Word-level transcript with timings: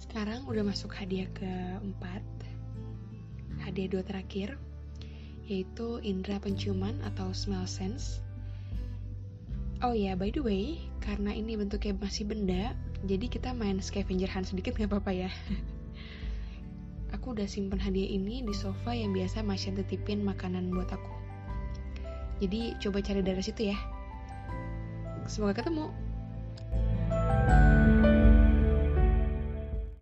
Sekarang 0.00 0.44
udah 0.48 0.64
masuk 0.66 0.92
hadiah 0.96 1.28
keempat 1.36 2.24
Hadiah 3.62 3.88
dua 3.92 4.02
terakhir 4.02 4.56
Yaitu 5.46 6.02
indera 6.02 6.40
penciuman 6.42 6.98
atau 7.06 7.30
smell 7.32 7.64
sense 7.68 8.20
Oh 9.78 9.94
ya, 9.94 10.18
by 10.18 10.34
the 10.34 10.42
way, 10.42 10.82
karena 10.98 11.30
ini 11.30 11.54
bentuknya 11.54 11.94
masih 11.94 12.26
benda, 12.26 12.74
jadi 13.06 13.30
kita 13.30 13.54
main 13.54 13.78
scavenger 13.78 14.26
hunt 14.26 14.50
sedikit 14.50 14.74
nggak 14.74 14.90
apa-apa 14.90 15.12
ya. 15.14 15.30
aku 17.14 17.30
udah 17.38 17.46
simpen 17.46 17.78
hadiah 17.78 18.10
ini 18.10 18.42
di 18.42 18.50
sofa 18.50 18.90
yang 18.90 19.14
biasa 19.14 19.46
Masya 19.46 19.78
titipin 19.78 20.26
makanan 20.26 20.74
buat 20.74 20.90
aku. 20.90 21.14
Jadi 22.42 22.74
coba 22.82 22.98
cari 23.06 23.22
dari 23.22 23.38
situ 23.38 23.70
ya. 23.70 23.78
Semoga 25.30 25.62
ketemu. 25.62 26.07